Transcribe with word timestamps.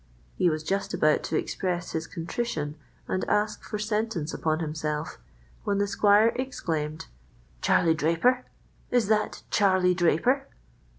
He 0.35 0.49
was 0.49 0.63
just 0.63 0.95
about 0.95 1.21
to 1.25 1.37
express 1.37 1.91
his 1.91 2.07
contrition 2.07 2.73
and 3.07 3.23
ask 3.25 3.63
for 3.63 3.77
sentence 3.77 4.33
upon 4.33 4.57
himself, 4.57 5.19
when 5.63 5.77
the 5.77 5.85
squire 5.85 6.31
exclaimed,— 6.37 7.05
"Charlie 7.61 7.93
Draper! 7.93 8.43
is 8.89 9.05
that 9.09 9.43
Charlie 9.51 9.93
Draper?" 9.93 10.47